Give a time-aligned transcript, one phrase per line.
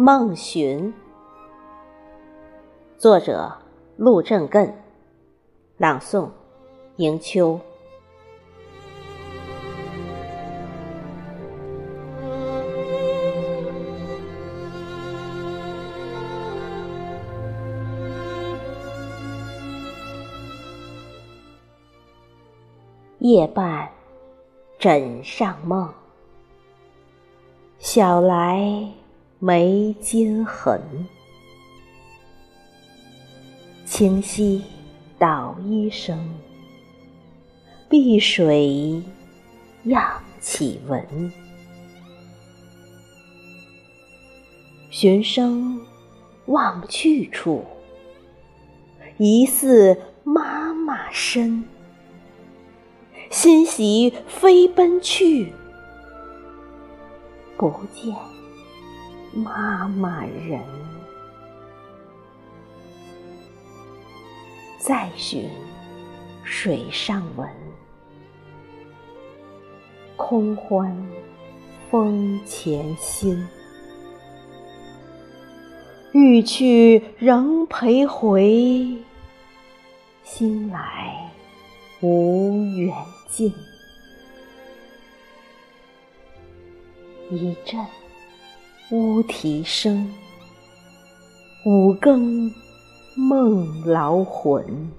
[0.00, 0.94] 梦寻，
[2.96, 3.52] 作者
[3.96, 4.72] 陆正艮，
[5.76, 6.28] 朗诵
[6.98, 7.58] 迎秋。
[23.18, 23.90] 夜半
[24.78, 25.92] 枕上梦，
[27.80, 28.92] 晓来
[29.40, 31.06] 眉间痕。
[33.84, 34.64] 清溪
[35.16, 36.18] 捣衣声，
[37.88, 39.00] 碧水
[39.84, 41.32] 漾起纹。
[44.90, 45.86] 寻声
[46.46, 47.64] 望去处，
[49.18, 51.64] 疑似妈妈身。
[53.30, 55.52] 欣喜飞奔去，
[57.56, 58.12] 不见
[59.32, 60.60] 妈妈人。
[64.78, 65.50] 再寻
[66.44, 67.48] 水上闻，
[70.16, 70.96] 空欢
[71.90, 73.46] 风前心。
[76.12, 78.96] 欲去仍陪回，
[80.24, 81.30] 心来
[82.00, 82.94] 无远
[83.28, 83.52] 近，
[87.30, 87.84] 一阵
[88.90, 90.10] 乌啼声，
[91.66, 92.50] 五更
[93.14, 94.90] 梦老魂。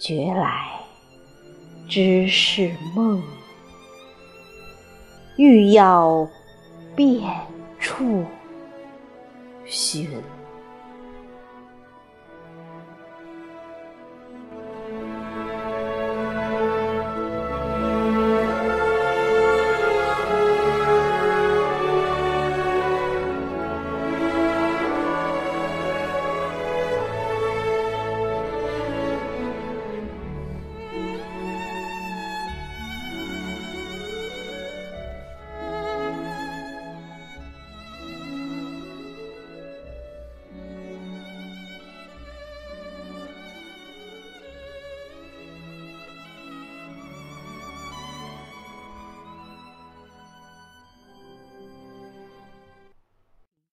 [0.00, 0.80] 觉来
[1.88, 3.22] 知是梦，
[5.36, 6.28] 欲要
[6.96, 7.22] 遍
[7.78, 8.24] 处
[9.64, 10.10] 寻。